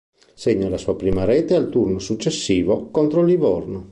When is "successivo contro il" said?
1.99-3.27